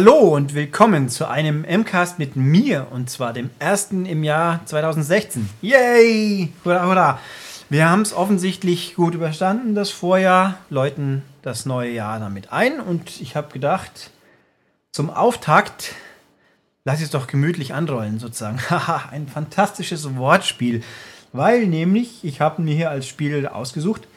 [0.00, 5.50] Hallo und willkommen zu einem MCAST mit mir und zwar dem ersten im Jahr 2016.
[5.60, 6.54] Yay!
[6.64, 7.18] Hurra, hurra!
[7.68, 13.20] Wir haben es offensichtlich gut überstanden, das Vorjahr, läuten das neue Jahr damit ein und
[13.20, 14.10] ich habe gedacht,
[14.90, 15.94] zum Auftakt
[16.86, 18.58] lass es doch gemütlich anrollen sozusagen.
[18.70, 20.82] Haha, ein fantastisches Wortspiel,
[21.34, 24.08] weil nämlich, ich habe mir hier als Spiel ausgesucht,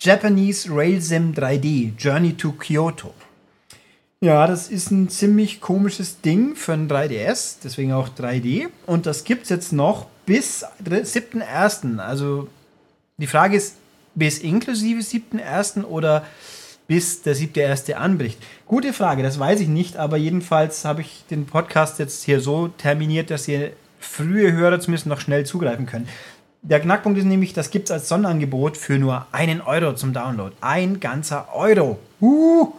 [0.00, 3.14] Japanese Rail Sim 3D, Journey to Kyoto.
[4.20, 8.66] Ja, das ist ein ziemlich komisches Ding für ein 3DS, deswegen auch 3D.
[8.84, 11.98] Und das gibt es jetzt noch bis 7.1.
[12.00, 12.48] Also
[13.16, 13.76] die Frage ist,
[14.16, 15.84] bis inklusive 7.1.
[15.84, 16.24] oder
[16.88, 17.92] bis der 7.1.
[17.92, 18.40] anbricht?
[18.66, 22.68] Gute Frage, das weiß ich nicht, aber jedenfalls habe ich den Podcast jetzt hier so
[22.68, 26.08] terminiert, dass ihr frühe Hörer zumindest noch schnell zugreifen können.
[26.62, 30.56] Der Knackpunkt ist nämlich, das gibt es als Sonderangebot für nur einen Euro zum Download.
[30.60, 32.00] Ein ganzer Euro.
[32.20, 32.72] Uh!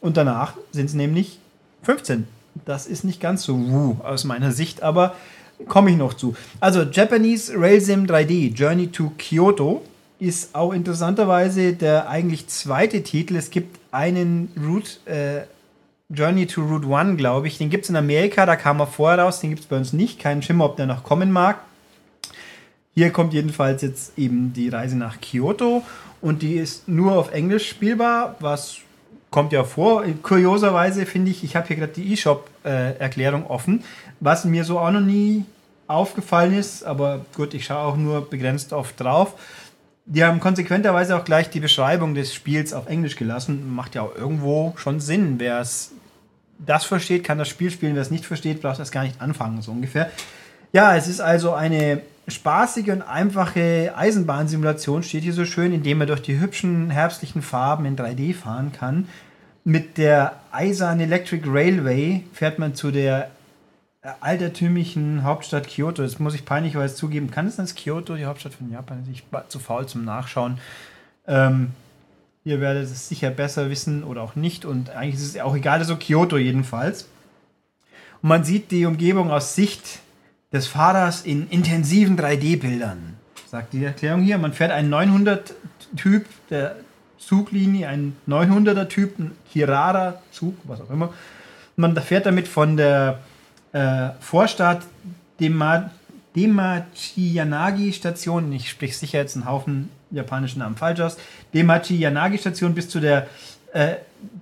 [0.00, 1.38] Und danach sind es nämlich
[1.82, 2.26] 15.
[2.64, 5.14] Das ist nicht ganz so wuh aus meiner Sicht, aber
[5.68, 6.34] komme ich noch zu.
[6.60, 9.82] Also Japanese Rail Sim 3D Journey to Kyoto
[10.18, 13.36] ist auch interessanterweise der eigentlich zweite Titel.
[13.36, 15.42] Es gibt einen Route, äh,
[16.14, 17.58] Journey to Route One, glaube ich.
[17.58, 19.92] Den gibt es in Amerika, da kam er vorher raus, den gibt es bei uns
[19.92, 20.18] nicht.
[20.18, 21.58] Kein Schimmer, ob der noch kommen mag.
[22.94, 25.82] Hier kommt jedenfalls jetzt eben die Reise nach Kyoto
[26.22, 28.78] und die ist nur auf Englisch spielbar, was
[29.36, 30.02] kommt ja vor.
[30.22, 33.84] Kurioserweise finde ich, ich habe hier gerade die eShop-Erklärung äh, offen,
[34.18, 35.44] was mir so auch noch nie
[35.88, 39.34] aufgefallen ist, aber gut, ich schaue auch nur begrenzt oft drauf.
[40.06, 43.74] Die haben konsequenterweise auch gleich die Beschreibung des Spiels auf Englisch gelassen.
[43.74, 45.34] Macht ja auch irgendwo schon Sinn.
[45.38, 45.92] Wer es
[46.56, 47.94] das versteht, kann das Spiel spielen.
[47.94, 50.10] Wer es nicht versteht, braucht das gar nicht anfangen, so ungefähr.
[50.72, 56.06] Ja, es ist also eine spaßige und einfache Eisenbahnsimulation, steht hier so schön, indem man
[56.06, 59.08] durch die hübschen herbstlichen Farben in 3D fahren kann.
[59.68, 63.32] Mit der Aisan Electric Railway fährt man zu der
[64.20, 66.02] altertümlichen Hauptstadt Kyoto.
[66.02, 67.32] Das muss ich peinlicherweise zugeben.
[67.32, 69.04] Kann es denn Kyoto, die Hauptstadt von Japan?
[69.10, 70.58] Ich war zu faul zum Nachschauen.
[71.26, 71.72] Ähm,
[72.44, 74.64] ihr werdet es sicher besser wissen oder auch nicht.
[74.64, 77.08] Und eigentlich ist es auch egal, also Kyoto jedenfalls.
[78.22, 79.98] Und man sieht die Umgebung aus Sicht
[80.52, 83.14] des Fahrers in intensiven 3D-Bildern.
[83.50, 84.38] Sagt die Erklärung hier.
[84.38, 86.76] Man fährt einen 900-Typ der
[87.18, 91.12] Zuglinie, einen 900er-Typ, ein Kirara-Zug, was auch immer.
[91.76, 93.20] Man fährt damit von der
[93.72, 94.82] äh, Vorstadt
[95.40, 95.90] Dema
[96.34, 101.16] Demachi-Yanagi-Station, ich spreche sicher jetzt einen Haufen japanischen Namen falsch aus,
[101.54, 103.28] Demachi-Yanagi-Station bis zu der
[103.72, 103.94] äh,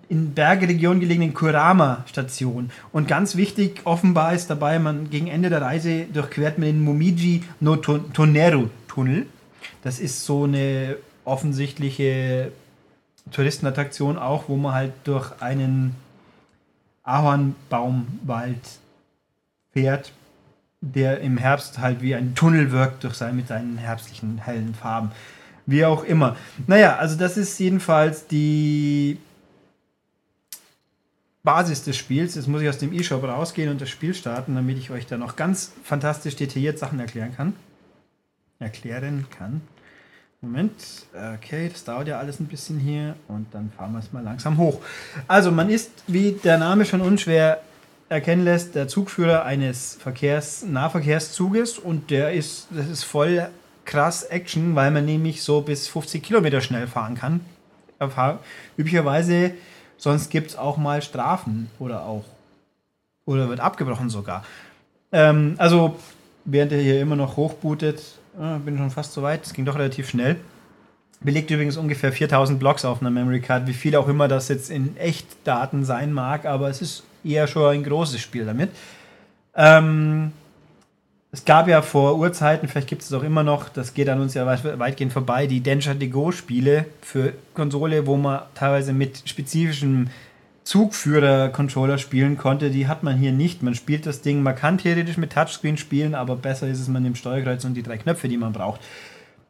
[0.09, 2.71] in Bergregion gelegenen Kurama-Station.
[2.93, 7.43] Und ganz wichtig, offenbar ist dabei, man gegen Ende der Reise durchquert man den Momiji
[7.61, 9.27] no Toneru-Tunnel.
[9.83, 12.53] Das ist so eine offensichtliche
[13.31, 15.97] Touristenattraktion auch, wo man halt durch einen
[17.03, 18.61] Ahornbaumwald
[19.73, 20.13] fährt,
[20.81, 25.11] der im Herbst halt wie ein Tunnel wirkt durch sein, mit seinen herbstlichen hellen Farben.
[25.67, 26.37] Wie auch immer.
[26.67, 29.19] Naja, also das ist jedenfalls die
[31.43, 32.35] Basis des Spiels.
[32.35, 35.17] Jetzt muss ich aus dem E-Shop rausgehen und das Spiel starten, damit ich euch da
[35.17, 37.55] noch ganz fantastisch detailliert Sachen erklären kann.
[38.59, 39.63] Erklären kann.
[40.45, 40.73] Moment,
[41.37, 44.59] okay, das dauert ja alles ein bisschen hier und dann fahren wir es mal langsam
[44.59, 44.79] hoch.
[45.27, 47.63] Also man ist, wie der Name schon unschwer
[48.11, 53.49] erkennen lässt, der Zugführer eines Verkehrs, Nahverkehrszuges und der ist, das ist voll
[53.87, 57.41] krass Action, weil man nämlich so bis 50 Kilometer schnell fahren kann.
[58.77, 59.53] Üblicherweise,
[59.97, 62.25] sonst gibt es auch mal Strafen oder auch,
[63.25, 64.45] oder wird abgebrochen sogar.
[65.11, 65.97] Ähm, also,
[66.45, 68.03] während er hier immer noch hochbootet,
[68.39, 70.37] äh, bin schon fast so weit, es ging doch relativ schnell.
[71.21, 74.71] Belegt übrigens ungefähr 4000 Blocks auf einer Memory Card, wie viel auch immer das jetzt
[74.71, 78.71] in Echtdaten sein mag, aber es ist eher schon ein großes Spiel damit.
[79.55, 80.33] Ähm,
[81.33, 84.21] es gab ja vor Urzeiten, vielleicht gibt es es auch immer noch, das geht an
[84.21, 89.23] uns ja weitgehend vorbei, die Danger de Go Spiele für Konsole, wo man teilweise mit
[89.29, 90.11] spezifischem
[90.65, 92.71] Zugführer-Controller spielen konnte.
[92.71, 93.63] Die hat man hier nicht.
[93.63, 97.03] Man spielt das Ding, man kann theoretisch mit Touchscreen spielen, aber besser ist es, man
[97.03, 98.81] nimmt Steuerkreuz und die drei Knöpfe, die man braucht.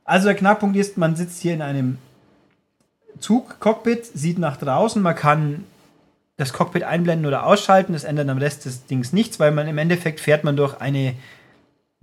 [0.05, 1.99] Also der Knackpunkt ist, man sitzt hier in einem
[3.20, 5.64] Zug-Cockpit, sieht nach draußen, man kann
[6.37, 9.78] das Cockpit einblenden oder ausschalten, das ändert am Rest des Dings nichts, weil man im
[9.78, 11.14] Endeffekt fährt man durch eine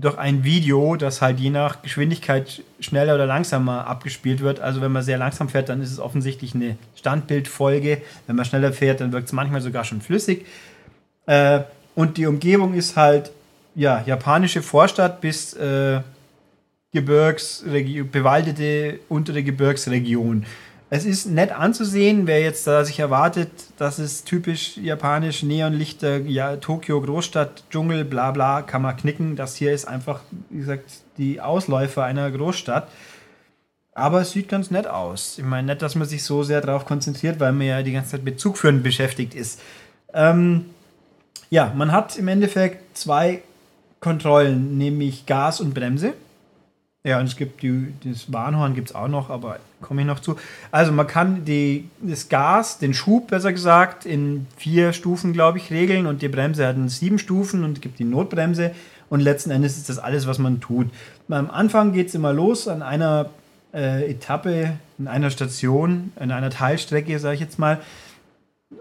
[0.02, 4.60] durch ein Video, das halt je nach Geschwindigkeit schneller oder langsamer abgespielt wird.
[4.60, 8.02] Also wenn man sehr langsam fährt, dann ist es offensichtlich eine Standbildfolge.
[8.28, 10.46] Wenn man schneller fährt, dann wirkt es manchmal sogar schon flüssig.
[11.28, 11.62] Äh,
[11.96, 13.32] und die Umgebung ist halt
[13.76, 16.02] ja japanische Vorstadt bis äh,
[16.94, 17.64] Gebirgs
[18.12, 20.46] bewaldete untere Gebirgsregion.
[20.94, 26.58] Es ist nett anzusehen, wer jetzt da sich erwartet, das ist typisch japanisch, Neonlichter, ja,
[26.58, 29.38] Tokio, Großstadt, Dschungel, bla bla, kann man knicken.
[29.38, 30.84] Das hier ist einfach, wie gesagt,
[31.18, 32.90] die Ausläufer einer Großstadt.
[33.94, 35.38] Aber es sieht ganz nett aus.
[35.38, 38.12] Ich meine, nicht, dass man sich so sehr darauf konzentriert, weil man ja die ganze
[38.12, 39.62] Zeit mit Zugführen beschäftigt ist.
[40.14, 40.66] Ähm,
[41.50, 43.42] ja, man hat im Endeffekt zwei
[44.02, 46.16] Kontrollen, nämlich Gas und Bremse.
[47.04, 50.20] Ja, und es gibt die, das Warnhorn gibt es auch noch, aber komme ich noch
[50.20, 50.36] zu.
[50.72, 55.72] Also man kann die, das Gas, den Schub besser gesagt, in vier Stufen, glaube ich,
[55.72, 58.72] regeln und die Bremse hat sieben Stufen und gibt die Notbremse
[59.10, 60.90] und letzten Endes ist das alles, was man tut.
[61.28, 63.32] Am Anfang geht es immer los an einer
[63.74, 67.80] äh, Etappe, in einer Station, in einer Teilstrecke, sage ich jetzt mal,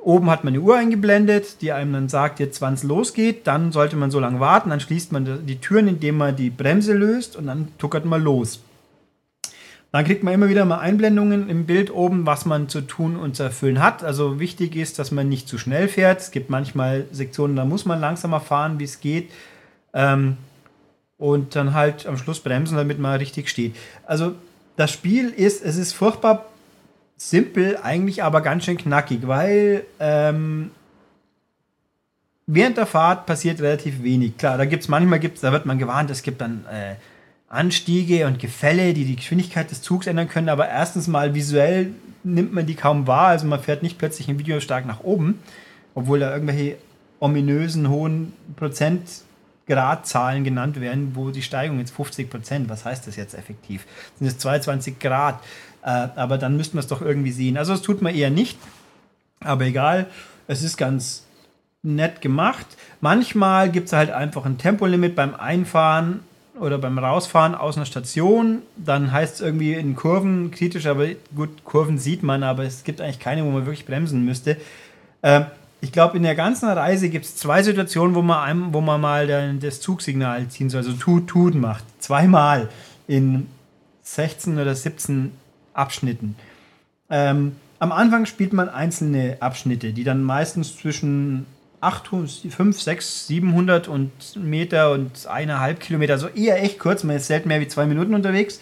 [0.02, 3.46] Oben hat man eine Uhr eingeblendet, die einem dann sagt, jetzt wann es losgeht.
[3.46, 6.94] Dann sollte man so lange warten, dann schließt man die Türen, indem man die Bremse
[6.94, 8.60] löst und dann tuckert man los.
[9.92, 13.34] Dann kriegt man immer wieder mal Einblendungen im Bild oben, was man zu tun und
[13.34, 14.04] zu erfüllen hat.
[14.04, 16.20] Also wichtig ist, dass man nicht zu schnell fährt.
[16.20, 19.30] Es gibt manchmal Sektionen, da muss man langsamer fahren, wie es geht.
[19.92, 20.36] Ähm,
[21.18, 23.74] und dann halt am Schluss bremsen, damit man richtig steht.
[24.06, 24.34] Also
[24.76, 26.46] das Spiel ist, es ist furchtbar
[27.20, 30.70] simpel, eigentlich aber ganz schön knackig, weil ähm,
[32.46, 34.38] während der Fahrt passiert relativ wenig.
[34.38, 36.94] Klar, da gibt es manchmal, gibt's, da wird man gewarnt, es gibt dann äh,
[37.50, 41.92] Anstiege und Gefälle, die die Geschwindigkeit des Zugs ändern können, aber erstens mal visuell
[42.24, 45.40] nimmt man die kaum wahr, also man fährt nicht plötzlich im Video stark nach oben,
[45.94, 46.76] obwohl da irgendwelche
[47.18, 53.34] ominösen hohen Prozentgradzahlen genannt werden, wo die Steigung jetzt 50 Prozent, was heißt das jetzt
[53.34, 53.84] effektiv?
[54.18, 55.40] Sind es 22 Grad?
[55.82, 57.56] Äh, aber dann müssten wir es doch irgendwie sehen.
[57.56, 58.58] Also das tut man eher nicht.
[59.40, 60.06] Aber egal,
[60.46, 61.24] es ist ganz
[61.82, 62.66] nett gemacht.
[63.00, 66.20] Manchmal gibt es halt einfach ein Tempolimit beim Einfahren
[66.58, 68.62] oder beim Rausfahren aus einer Station.
[68.76, 73.00] Dann heißt es irgendwie in Kurven kritisch, aber gut, Kurven sieht man, aber es gibt
[73.00, 74.58] eigentlich keine, wo man wirklich bremsen müsste.
[75.22, 75.42] Äh,
[75.80, 79.00] ich glaube, in der ganzen Reise gibt es zwei Situationen, wo man, einem, wo man
[79.00, 81.84] mal das Zugsignal ziehen soll, also Tut, Tut macht.
[81.98, 82.68] Zweimal
[83.08, 83.46] in
[84.02, 85.32] 16 oder 17
[85.74, 86.36] Abschnitten.
[87.08, 91.46] Ähm, am Anfang spielt man einzelne Abschnitte, die dann meistens zwischen
[91.80, 97.26] 800, 5, 6, 700 und Meter und eineinhalb Kilometer, also eher echt kurz, man ist
[97.26, 98.60] selten mehr wie zwei Minuten unterwegs.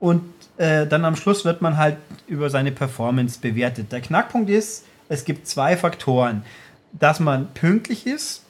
[0.00, 0.22] Und
[0.56, 1.96] äh, dann am Schluss wird man halt
[2.26, 3.92] über seine Performance bewertet.
[3.92, 6.42] Der Knackpunkt ist, es gibt zwei Faktoren.
[6.92, 8.42] Dass man pünktlich ist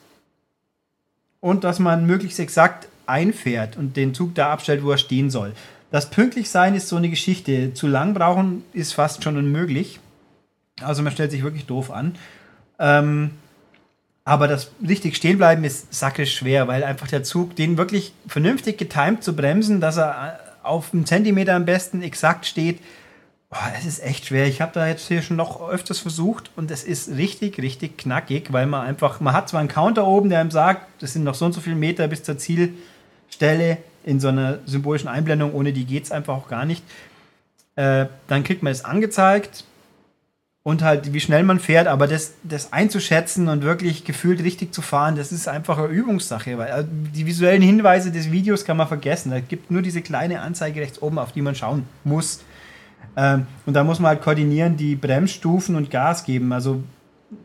[1.40, 5.52] und dass man möglichst exakt einfährt und den Zug da abstellt, wo er stehen soll.
[5.92, 7.74] Das Pünktlichsein ist so eine Geschichte.
[7.74, 10.00] Zu lang brauchen ist fast schon unmöglich.
[10.80, 12.16] Also man stellt sich wirklich doof an.
[12.78, 13.32] Ähm,
[14.24, 18.78] aber das richtig stehen bleiben ist sakrisch schwer, weil einfach der Zug, den wirklich vernünftig
[18.78, 22.80] getimt zu bremsen, dass er äh, auf einen Zentimeter am besten exakt steht,
[23.76, 24.46] es ist echt schwer.
[24.46, 28.50] Ich habe da jetzt hier schon noch öfters versucht und es ist richtig, richtig knackig,
[28.50, 31.34] weil man einfach, man hat zwar einen Counter oben, der einem sagt, das sind noch
[31.34, 32.38] so und so viele Meter bis zur
[33.32, 36.82] Zielstelle, in so einer symbolischen Einblendung, ohne die geht es einfach auch gar nicht.
[37.76, 39.64] Äh, dann kriegt man es angezeigt
[40.64, 44.82] und halt, wie schnell man fährt, aber das, das einzuschätzen und wirklich gefühlt richtig zu
[44.82, 48.88] fahren, das ist einfach eine Übungssache, weil also die visuellen Hinweise des Videos kann man
[48.88, 49.32] vergessen.
[49.32, 52.44] Es gibt nur diese kleine Anzeige rechts oben, auf die man schauen muss.
[53.16, 56.52] Ähm, und da muss man halt koordinieren, die Bremsstufen und Gas geben.
[56.52, 56.82] Also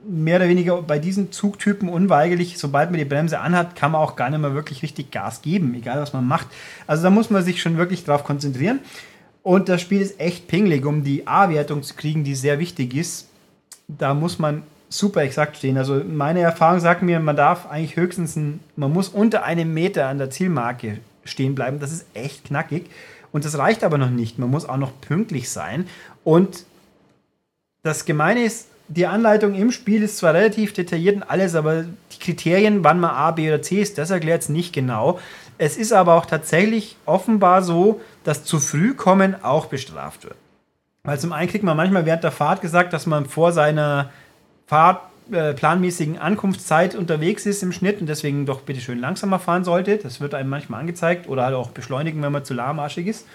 [0.08, 4.16] mehr oder weniger bei diesen Zugtypen unweigerlich, sobald man die Bremse anhat, kann man auch
[4.16, 6.48] gar nicht mehr wirklich richtig Gas geben, egal was man macht.
[6.86, 8.80] Also da muss man sich schon wirklich drauf konzentrieren.
[9.44, 13.30] Und das Spiel ist echt pingelig, um die A-Wertung zu kriegen, die sehr wichtig ist.
[13.88, 15.78] Da muss man super exakt stehen.
[15.78, 20.08] Also meine Erfahrung sagt mir, man darf eigentlich höchstens, ein, man muss unter einem Meter
[20.08, 21.80] an der Zielmarke stehen bleiben.
[21.80, 22.90] Das ist echt knackig.
[23.32, 24.40] Und das reicht aber noch nicht.
[24.40, 25.88] Man muss auch noch pünktlich sein.
[26.24, 26.66] Und
[27.84, 32.20] das Gemeine ist, die Anleitung im Spiel ist zwar relativ detailliert und alles, aber die
[32.20, 35.20] Kriterien, wann man A, B oder C ist, das erklärt es nicht genau.
[35.58, 40.36] Es ist aber auch tatsächlich offenbar so, dass zu früh kommen auch bestraft wird.
[41.04, 44.10] Weil zum einen kriegt man manchmal während der Fahrt gesagt, dass man vor seiner
[44.68, 45.02] Fahrt
[45.32, 49.98] äh, planmäßigen Ankunftszeit unterwegs ist im Schnitt und deswegen doch bitte schön langsamer fahren sollte.
[49.98, 53.26] Das wird einem manchmal angezeigt oder halt auch beschleunigen, wenn man zu lahmarschig ist.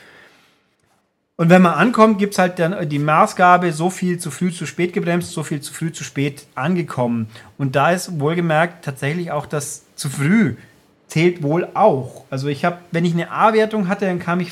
[1.37, 4.67] Und wenn man ankommt, gibt es halt dann die Maßgabe, so viel zu früh zu
[4.67, 7.29] spät gebremst, so viel zu früh zu spät angekommen.
[7.59, 10.57] Und da ist wohlgemerkt tatsächlich auch das zu früh
[11.13, 12.25] zählt wohl auch.
[12.31, 14.51] Also ich habe, wenn ich eine A-Wertung hatte, dann kam ich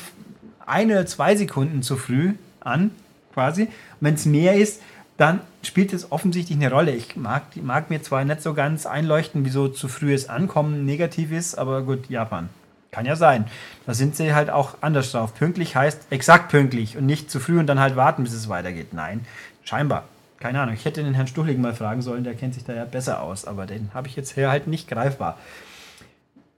[0.63, 2.91] ein oder zwei Sekunden zu früh an,
[3.33, 3.67] quasi.
[3.99, 4.79] Wenn es mehr ist,
[5.17, 6.91] dann spielt es offensichtlich eine Rolle.
[6.91, 11.55] Ich mag, mag mir zwar nicht so ganz einleuchten, wieso zu frühes Ankommen negativ ist,
[11.55, 12.49] aber gut, Japan.
[12.91, 13.45] Kann ja sein.
[13.85, 15.33] Da sind sie halt auch anders drauf.
[15.33, 18.93] Pünktlich heißt exakt pünktlich und nicht zu früh und dann halt warten, bis es weitergeht.
[18.93, 19.25] Nein,
[19.63, 20.09] scheinbar.
[20.39, 20.75] Keine Ahnung.
[20.75, 23.45] Ich hätte den Herrn Stuchlig mal fragen sollen, der kennt sich da ja besser aus,
[23.45, 25.37] aber den habe ich jetzt hier halt nicht greifbar.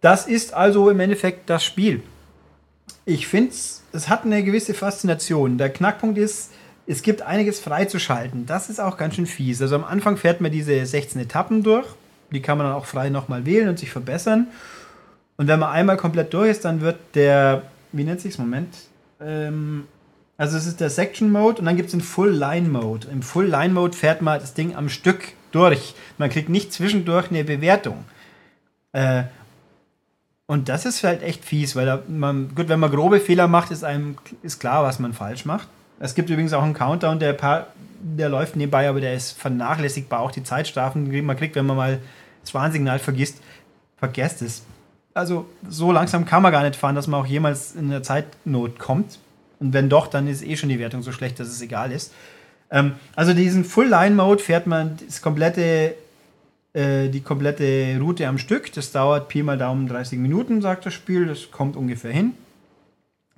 [0.02, 2.02] Das ist also im Endeffekt das Spiel.
[3.06, 5.58] Ich finde, es hat eine gewisse Faszination.
[5.58, 6.52] Der Knackpunkt ist,
[6.88, 8.46] es gibt einiges freizuschalten.
[8.46, 9.62] Das ist auch ganz schön fies.
[9.62, 11.88] Also am Anfang fährt man diese 16 Etappen durch.
[12.32, 14.48] Die kann man dann auch frei nochmal wählen und sich verbessern.
[15.38, 18.75] Und wenn man einmal komplett durch ist, dann wird der, wie nennt sich's, Moment,
[19.20, 19.88] ähm,
[20.38, 23.08] also es ist der Section Mode und dann gibt es den Full Line Mode.
[23.12, 25.96] Im Full Line Mode fährt man das Ding am Stück durch.
[26.18, 28.06] Man kriegt nicht zwischendurch eine Bewertung.
[28.94, 29.24] Äh,
[30.46, 33.84] und das ist halt echt fies, weil man, gut, wenn man grobe Fehler macht, ist
[33.84, 35.68] einem ist klar, was man falsch macht.
[36.00, 37.68] Es gibt übrigens auch einen Countdown, der,
[38.02, 40.20] der läuft nebenbei, aber der ist vernachlässigbar.
[40.20, 42.00] Auch die Zeitstrafen, die man kriegt, wenn man mal
[42.42, 43.42] das Warnsignal vergisst,
[43.98, 44.63] vergesst es.
[45.13, 48.79] Also so langsam kann man gar nicht fahren, dass man auch jemals in eine Zeitnot
[48.79, 49.20] kommt.
[49.60, 52.13] Und wenn doch, dann ist eh schon die Wertung so schlecht, dass es egal ist.
[52.72, 55.96] Ähm, also diesen Full-Line-Mode fährt man das komplette,
[56.74, 58.74] äh, die komplette Route am Stück.
[58.74, 61.27] Das dauert Pi mal Daumen 30 Minuten, sagt das Spiel.
[61.27, 62.34] Das kommt ungefähr hin,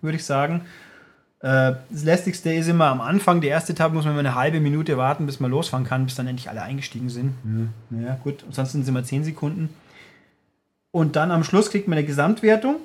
[0.02, 0.62] würde ich sagen.
[1.42, 4.98] Äh, das lästigste ist immer am Anfang, die erste Etappe muss man eine halbe Minute
[4.98, 7.34] warten, bis man losfahren kann, bis dann endlich alle eingestiegen sind.
[7.92, 9.70] Ja, ja gut, ansonsten sind es immer 10 Sekunden.
[10.96, 12.78] Und dann am Schluss kriegt man eine Gesamtwertung.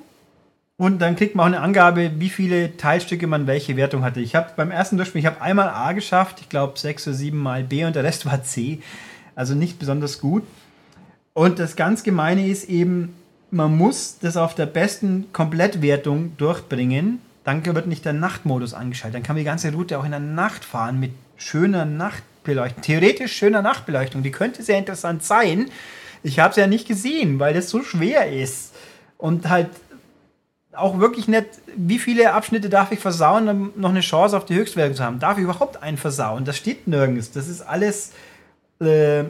[0.75, 4.19] Und dann kriegt man auch eine Angabe, wie viele Teilstücke man welche Wertung hatte.
[4.19, 7.37] Ich habe beim ersten Durchspiel, ich habe einmal A geschafft, ich glaube sechs oder sieben
[7.37, 8.81] Mal B und der Rest war C.
[9.33, 10.43] Also nicht besonders gut.
[11.31, 13.15] Und das ganz Gemeine ist eben,
[13.49, 19.15] man muss das auf der besten Komplettwertung durchbringen dann wird nicht der Nachtmodus angeschaltet.
[19.15, 22.83] Dann kann man die ganze Route auch in der Nacht fahren mit schöner Nachtbeleuchtung.
[22.83, 24.21] Theoretisch schöner Nachtbeleuchtung.
[24.21, 25.71] Die könnte sehr interessant sein.
[26.23, 28.73] Ich habe es ja nicht gesehen, weil das so schwer ist.
[29.17, 29.69] Und halt
[30.73, 34.55] auch wirklich nicht, wie viele Abschnitte darf ich versauen, um noch eine Chance auf die
[34.55, 35.19] Höchstwertung zu haben?
[35.19, 36.45] Darf ich überhaupt einen versauen?
[36.45, 37.31] Das steht nirgends.
[37.31, 38.13] Das ist alles.
[38.79, 39.25] Äh,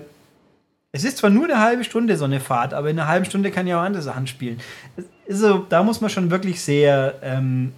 [0.93, 3.49] es ist zwar nur eine halbe Stunde so eine Fahrt, aber in einer halben Stunde
[3.49, 4.59] kann ich auch andere Sachen spielen.
[5.29, 7.71] Also, da muss man schon wirklich sehr ähm,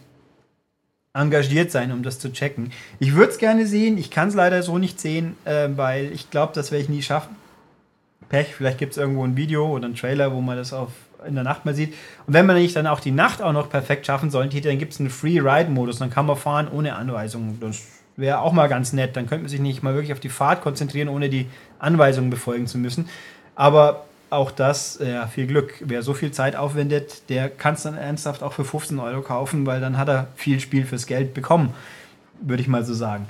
[1.13, 2.72] engagiert sein, um das zu checken.
[3.00, 6.32] Ich würde es gerne sehen, ich kann es leider so nicht sehen, äh, weil ich
[6.32, 7.36] glaube, das werde ich nie schaffen.
[8.33, 10.89] Pech, vielleicht gibt es irgendwo ein Video oder einen Trailer, wo man das auf,
[11.23, 11.93] in der Nacht mal sieht.
[12.25, 14.93] Und wenn man nicht dann auch die Nacht auch noch perfekt schaffen sollte, dann gibt
[14.93, 17.59] es einen Free-Ride-Modus, dann kann man fahren ohne Anweisungen.
[17.61, 17.83] Das
[18.17, 19.15] wäre auch mal ganz nett.
[19.15, 21.45] Dann könnte man sich nicht mal wirklich auf die Fahrt konzentrieren, ohne die
[21.77, 23.07] Anweisungen befolgen zu müssen.
[23.53, 25.75] Aber auch das, ja, viel Glück.
[25.81, 29.67] Wer so viel Zeit aufwendet, der kann es dann ernsthaft auch für 15 Euro kaufen,
[29.67, 31.71] weil dann hat er viel Spiel fürs Geld bekommen,
[32.41, 33.27] würde ich mal so sagen.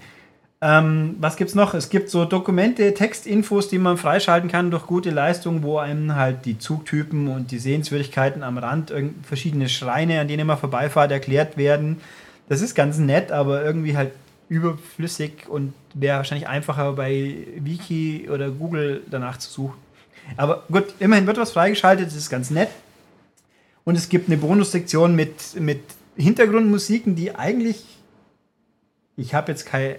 [0.65, 1.73] Ähm, was es noch?
[1.73, 6.45] Es gibt so Dokumente, Textinfos, die man freischalten kann durch gute Leistung, wo einem halt
[6.45, 8.93] die Zugtypen und die Sehenswürdigkeiten am Rand,
[9.23, 11.99] verschiedene Schreine, an denen man vorbeifahrt, erklärt werden.
[12.47, 14.13] Das ist ganz nett, aber irgendwie halt
[14.47, 19.77] überflüssig und wäre wahrscheinlich einfacher bei Wiki oder Google danach zu suchen.
[20.37, 22.69] Aber gut, immerhin wird was freigeschaltet, das ist ganz nett.
[23.83, 25.81] Und es gibt eine Bonussektion mit, mit
[26.15, 27.83] Hintergrundmusiken, die eigentlich.
[29.17, 29.95] Ich habe jetzt kein.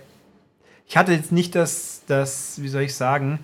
[0.86, 3.40] Ich hatte jetzt nicht das, das, wie soll ich sagen,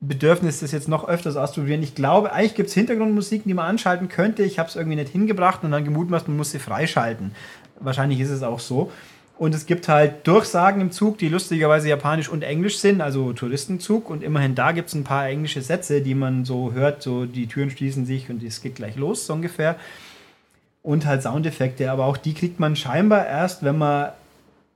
[0.00, 1.82] Bedürfnis, das jetzt noch öfters auszuprobieren.
[1.82, 4.42] Ich glaube, eigentlich gibt es Hintergrundmusiken, die man anschalten könnte.
[4.42, 7.32] Ich habe es irgendwie nicht hingebracht und dann gemutmaßt, man muss sie freischalten.
[7.80, 8.90] Wahrscheinlich ist es auch so.
[9.38, 14.08] Und es gibt halt Durchsagen im Zug, die lustigerweise japanisch und englisch sind, also Touristenzug.
[14.08, 17.46] Und immerhin da gibt es ein paar englische Sätze, die man so hört, so die
[17.46, 19.76] Türen schließen sich und es geht gleich los, so ungefähr.
[20.82, 24.10] Und halt Soundeffekte, aber auch die kriegt man scheinbar erst, wenn man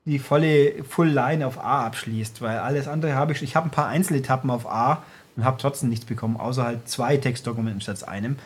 [0.05, 3.43] die volle Full Line auf A abschließt, weil alles andere habe ich.
[3.43, 5.03] Ich habe ein paar Einzeletappen auf A
[5.37, 8.37] und habe trotzdem nichts bekommen, außer halt zwei Textdokumenten statt einem.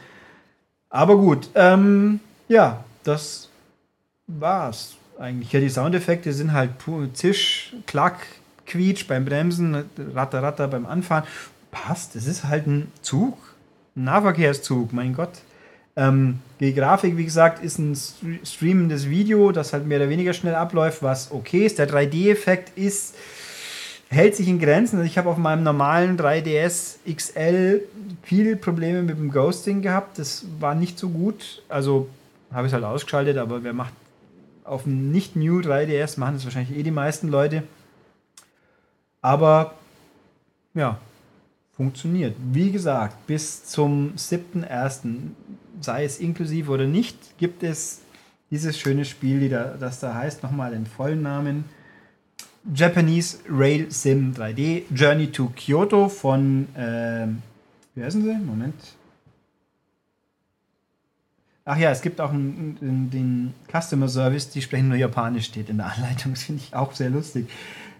[0.91, 3.49] Aber gut, ähm, ja, das
[4.27, 5.53] war's eigentlich.
[5.53, 6.71] Ja, die Soundeffekte sind halt
[7.15, 8.27] Zisch, Klack,
[8.67, 9.85] Quietsch beim Bremsen,
[10.15, 11.25] Ratter, Ratter beim Anfahren.
[11.71, 13.37] Passt, es ist halt ein Zug,
[13.97, 15.33] ein Nahverkehrszug, mein Gott.
[15.97, 17.97] Ähm, die Grafik, wie gesagt, ist ein
[18.45, 21.79] streamendes Video, das halt mehr oder weniger schnell abläuft, was okay ist.
[21.79, 23.15] Der 3D-Effekt ist,
[24.09, 24.97] hält sich in Grenzen.
[24.97, 27.83] Also ich habe auf meinem normalen 3DS XL
[28.23, 30.19] viele Probleme mit dem Ghosting gehabt.
[30.19, 31.63] Das war nicht so gut.
[31.69, 32.09] Also
[32.53, 33.93] habe ich es halt ausgeschaltet, aber wer macht
[34.65, 37.65] auf dem nicht-New 3DS machen das wahrscheinlich eh die meisten Leute.
[39.21, 39.75] Aber
[40.75, 40.99] ja,
[41.77, 42.35] funktioniert.
[42.53, 45.33] Wie gesagt, bis zum 7.1.,
[45.85, 48.01] sei es inklusive oder nicht, gibt es
[48.51, 51.65] dieses schöne Spiel, das da heißt, nochmal den vollen Namen.
[52.75, 57.27] Japanese Rail Sim 3D Journey to Kyoto von, äh,
[57.95, 58.35] wie heißen sie?
[58.35, 58.75] Moment.
[61.67, 65.69] Ach ja, es gibt auch einen, einen, den Customer Service, die sprechen nur Japanisch, steht
[65.69, 66.33] in der Anleitung.
[66.35, 67.49] Das finde ich auch sehr lustig.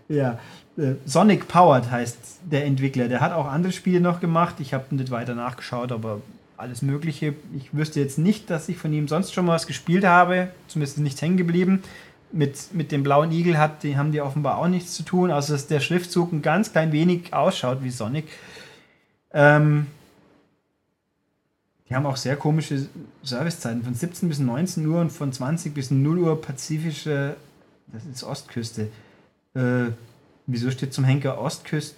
[0.09, 0.39] Ja,
[0.77, 3.09] äh, Sonic Powered heißt der Entwickler.
[3.09, 4.57] Der hat auch andere Spiele noch gemacht.
[4.61, 6.21] Ich habe nicht weiter nachgeschaut, aber
[6.57, 7.35] alles Mögliche.
[7.57, 10.49] Ich wüsste jetzt nicht, dass ich von ihm sonst schon mal was gespielt habe.
[10.69, 11.83] Zumindest nichts hängen geblieben.
[12.33, 15.53] Mit, mit dem blauen Igel hat, die haben die offenbar auch nichts zu tun, außer
[15.53, 18.27] dass der Schriftzug ein ganz klein wenig ausschaut wie Sonic.
[19.33, 19.87] Ähm,
[21.89, 22.89] die haben auch sehr komische
[23.23, 27.37] Servicezeiten von 17 bis 19 Uhr und von 20 bis 0 Uhr pazifische,
[27.89, 28.89] das ist Ostküste.
[29.55, 29.93] Äh,
[30.47, 31.97] wieso steht zum Henker Ostküste?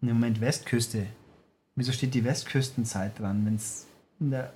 [0.00, 1.06] Ne, Moment, Westküste.
[1.76, 3.86] Wieso steht die Westküstenzeit dran, wenn es
[4.18, 4.52] in der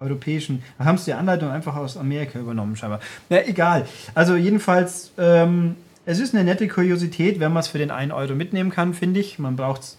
[0.00, 0.62] europäischen.
[0.78, 3.00] Da haben sie die Anleitung einfach aus Amerika übernommen, scheinbar.
[3.28, 3.86] Na, egal.
[4.14, 8.34] Also, jedenfalls, ähm, es ist eine nette Kuriosität, wenn man es für den 1 Euro
[8.34, 9.38] mitnehmen kann, finde ich.
[9.38, 9.98] Man braucht es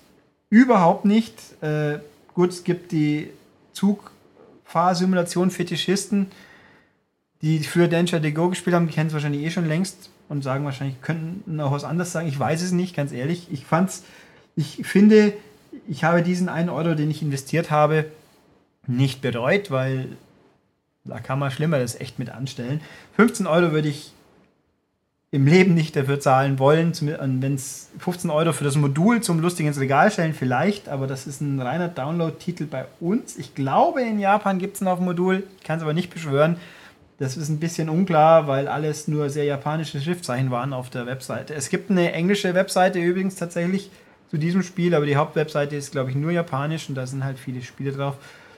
[0.49, 1.33] überhaupt nicht.
[1.61, 1.99] Äh,
[2.33, 3.29] gut, es gibt die
[3.73, 6.27] Zugfahrsimulation Fetischisten,
[7.41, 10.43] die früher Danger de Go gespielt haben, die kennen es wahrscheinlich eh schon längst und
[10.43, 12.27] sagen wahrscheinlich, könnten auch was anderes sagen.
[12.27, 13.47] Ich weiß es nicht, ganz ehrlich.
[13.51, 14.03] Ich fand's,
[14.55, 15.33] ich finde,
[15.87, 18.05] ich habe diesen einen Euro, den ich investiert habe,
[18.87, 20.09] nicht bereut, weil
[21.03, 22.81] da kann man Schlimmeres echt mit anstellen.
[23.15, 24.11] 15 Euro würde ich
[25.31, 26.93] im Leben nicht dafür zahlen wollen.
[27.41, 31.27] Wenn es 15 Euro für das Modul zum Lustigen ins Regal stellen, vielleicht, aber das
[31.27, 33.37] ist ein reiner Download-Titel bei uns.
[33.37, 36.57] Ich glaube, in Japan gibt es noch ein Modul, ich kann es aber nicht beschwören.
[37.17, 41.53] Das ist ein bisschen unklar, weil alles nur sehr japanische Schriftzeichen waren auf der Webseite.
[41.53, 43.89] Es gibt eine englische Webseite übrigens tatsächlich
[44.35, 47.39] zu diesem Spiel, aber die Hauptwebseite ist, glaube ich, nur japanisch und da sind halt
[47.39, 48.15] viele Spiele drauf.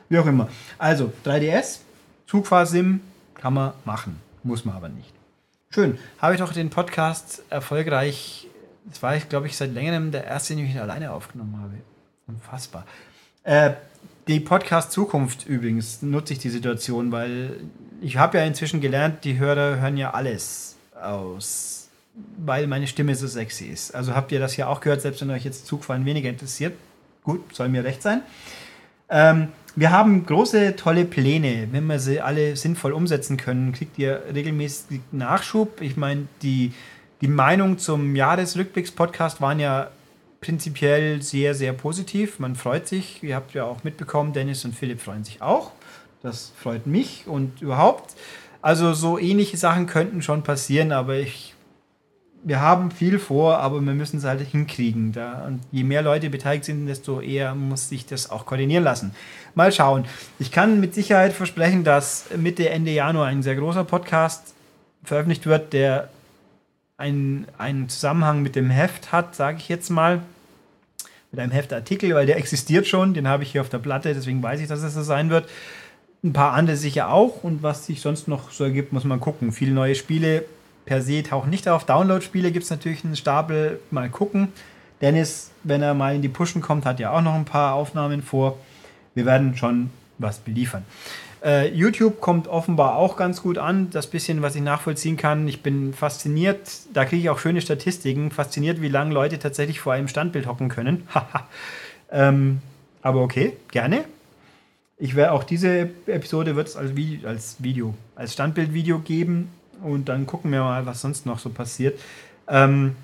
[0.09, 0.49] Wie auch immer.
[0.79, 1.81] Also, 3DS,
[2.25, 3.01] Zugfahrsim
[3.35, 5.13] kann man machen, muss man aber nicht.
[5.69, 5.99] Schön.
[6.17, 8.47] Habe ich doch den Podcast erfolgreich.
[8.85, 11.75] Das war ich, glaube ich, seit längerem der erste, den ich alleine aufgenommen habe.
[12.25, 12.83] Unfassbar.
[13.43, 13.73] Äh,
[14.27, 17.57] die Podcast Zukunft übrigens nutze ich die Situation, weil
[18.01, 21.86] ich habe ja inzwischen gelernt, die Hörer hören ja alles aus,
[22.37, 23.93] weil meine Stimme so sexy ist.
[23.93, 26.73] Also habt ihr das ja auch gehört, selbst wenn euch jetzt Zugfahren weniger interessiert.
[27.23, 28.21] Gut, soll mir recht sein.
[29.09, 31.67] Ähm, wir haben große, tolle Pläne.
[31.71, 35.81] Wenn wir sie alle sinnvoll umsetzen können, kriegt ihr regelmäßig Nachschub.
[35.81, 36.73] Ich meine, die,
[37.21, 39.91] die Meinung zum Jahresrückblicks-Podcast waren ja
[40.41, 42.39] prinzipiell sehr, sehr positiv.
[42.39, 43.21] Man freut sich.
[43.23, 45.71] Ihr habt ja auch mitbekommen, Dennis und Philipp freuen sich auch.
[46.23, 48.15] Das freut mich und überhaupt.
[48.61, 51.53] Also so ähnliche Sachen könnten schon passieren, aber ich
[52.47, 55.11] wir haben viel vor, aber wir müssen es halt hinkriegen.
[55.11, 59.11] Da, und je mehr Leute beteiligt sind, desto eher muss sich das auch koordinieren lassen.
[59.53, 60.05] Mal schauen.
[60.39, 64.53] Ich kann mit Sicherheit versprechen, dass Mitte, Ende Januar ein sehr großer Podcast
[65.03, 66.07] veröffentlicht wird, der
[66.95, 70.21] einen, einen Zusammenhang mit dem Heft hat, sage ich jetzt mal.
[71.31, 74.41] Mit einem Heftartikel, weil der existiert schon, den habe ich hier auf der Platte, deswegen
[74.41, 75.49] weiß ich, dass es so sein wird.
[76.23, 79.51] Ein paar andere sicher auch und was sich sonst noch so ergibt, muss man gucken.
[79.51, 80.45] Viele neue Spiele
[80.87, 81.85] per se tauchen nicht auf.
[81.85, 83.79] Download-Spiele gibt es natürlich einen Stapel.
[83.91, 84.47] Mal gucken.
[85.01, 88.23] Dennis, wenn er mal in die Pushen kommt, hat ja auch noch ein paar Aufnahmen
[88.23, 88.57] vor.
[89.13, 90.85] Wir werden schon was beliefern.
[91.43, 93.89] Äh, YouTube kommt offenbar auch ganz gut an.
[93.91, 95.47] Das bisschen, was ich nachvollziehen kann.
[95.47, 96.71] Ich bin fasziniert.
[96.93, 98.31] Da kriege ich auch schöne Statistiken.
[98.31, 101.03] Fasziniert, wie lange Leute tatsächlich vor einem Standbild hocken können.
[102.11, 102.61] ähm,
[103.01, 104.05] aber okay, gerne.
[104.97, 109.49] Ich werde auch diese Episode wird es als, Video, als Video, als Standbildvideo geben
[109.83, 111.99] und dann gucken wir mal, was sonst noch so passiert.
[112.47, 112.95] Ähm,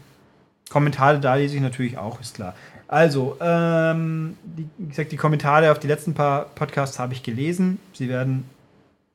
[0.69, 2.55] Kommentare da lese ich natürlich auch, ist klar.
[2.87, 7.79] Also, ähm, die, wie gesagt, die Kommentare auf die letzten paar Podcasts habe ich gelesen.
[7.93, 8.45] Sie werden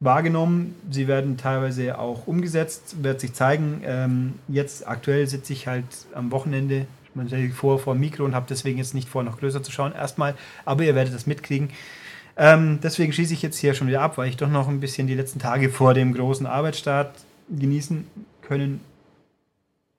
[0.01, 3.83] wahrgenommen, sie werden teilweise auch umgesetzt, wird sich zeigen.
[3.85, 8.35] Ähm, jetzt aktuell sitze ich halt am Wochenende, ich stelle vor vor dem Mikro und
[8.35, 11.71] habe deswegen jetzt nicht vor, noch größer zu schauen, erstmal, aber ihr werdet das mitkriegen.
[12.37, 15.09] Ähm, deswegen schließe ich jetzt hier schon wieder ab, weil ich doch noch ein bisschen
[15.09, 17.13] die letzten Tage vor dem großen Arbeitsstart
[17.51, 18.07] genießen
[18.43, 18.81] können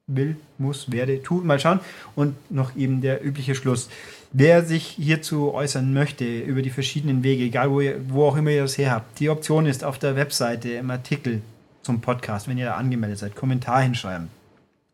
[0.07, 1.45] will, muss, werde, tut.
[1.45, 1.79] Mal schauen.
[2.15, 3.89] Und noch eben der übliche Schluss.
[4.31, 8.51] Wer sich hierzu äußern möchte, über die verschiedenen Wege, egal wo, ihr, wo auch immer
[8.51, 11.41] ihr das her habt, die Option ist auf der Webseite im Artikel
[11.81, 14.29] zum Podcast, wenn ihr da angemeldet seid, Kommentar hinschreiben.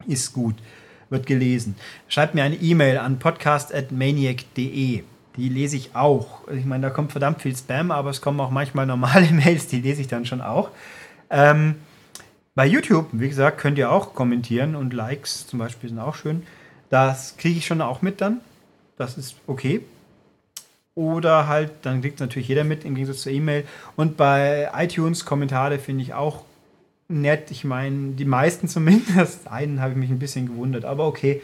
[0.08, 0.56] Ist gut.
[1.10, 1.76] Wird gelesen.
[2.08, 5.04] Schreibt mir eine E-Mail an podcast.maniac.de.
[5.38, 6.48] Die lese ich auch.
[6.48, 9.82] Ich meine, da kommt verdammt viel Spam, aber es kommen auch manchmal normale Mails, die
[9.82, 10.70] lese ich dann schon auch.
[11.30, 11.76] Ähm,
[12.56, 16.44] bei YouTube, wie gesagt, könnt ihr auch kommentieren und Likes zum Beispiel sind auch schön.
[16.90, 18.40] Das kriege ich schon auch mit dann.
[18.98, 19.82] Das ist okay.
[20.96, 23.66] Oder halt, dann kriegt natürlich jeder mit, im Gegensatz zur E-Mail.
[23.98, 26.44] Und bei iTunes Kommentare finde ich auch
[27.10, 27.52] nett.
[27.52, 29.48] Ich meine, die meisten zumindest.
[29.50, 31.42] Einen habe ich mich ein bisschen gewundert, aber okay.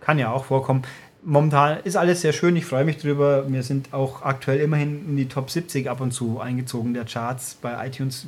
[0.00, 0.82] Kann ja auch vorkommen.
[1.22, 3.44] Momentan ist alles sehr schön, ich freue mich drüber.
[3.50, 7.56] Wir sind auch aktuell immerhin in die Top 70 ab und zu eingezogen der Charts
[7.60, 8.26] bei iTunes,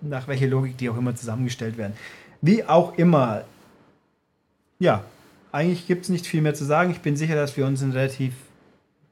[0.00, 1.94] nach welcher Logik die auch immer zusammengestellt werden.
[2.40, 3.44] Wie auch immer,
[4.78, 5.04] ja,
[5.52, 6.90] eigentlich gibt es nicht viel mehr zu sagen.
[6.90, 8.34] Ich bin sicher, dass wir uns in relativ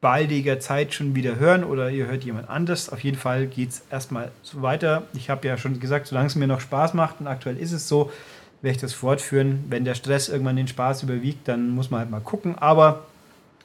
[0.01, 2.90] baldiger Zeit schon wieder hören oder ihr hört jemand anders.
[2.90, 5.05] Auf jeden Fall geht es erstmal so weiter.
[5.14, 7.88] Ich habe ja schon gesagt, solange es mir noch Spaß macht und aktuell ist es
[7.88, 8.11] so,
[8.61, 9.64] werde ich das fortführen.
[9.68, 12.59] Wenn der Stress irgendwann den Spaß überwiegt, dann muss man halt mal gucken.
[12.59, 13.05] Aber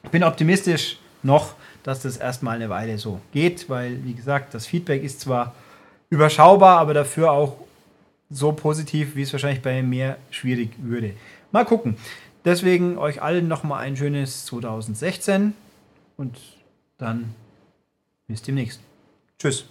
[0.02, 4.66] ich bin optimistisch noch, dass das erstmal eine Weile so geht, weil, wie gesagt, das
[4.66, 5.54] Feedback ist zwar
[6.10, 7.56] überschaubar, aber dafür auch
[8.30, 11.14] so positiv, wie es wahrscheinlich bei mir schwierig würde.
[11.50, 11.96] Mal gucken.
[12.44, 15.54] Deswegen euch allen nochmal ein schönes 2016
[16.16, 16.38] und
[16.98, 17.34] dann
[18.26, 18.80] bis demnächst.
[19.38, 19.66] Tschüss.